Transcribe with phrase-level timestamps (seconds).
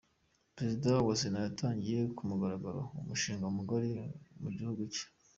[0.55, 3.89] Perezida wa Sena yatangije ku mugaragaro umushinga Mugari
[4.41, 5.05] mugihugu cye